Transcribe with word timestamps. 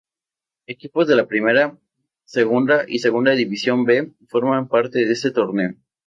Equipos 0.65 1.07
de 1.07 1.15
la 1.15 1.27
Primera, 1.27 1.77
Segunda 2.25 2.85
y 2.87 2.97
Segunda 2.97 3.33
División 3.33 3.85
B 3.85 4.13
forman 4.29 4.67
parte 4.67 5.05
de 5.05 5.11
este 5.13 5.29
torneo. 5.29 5.75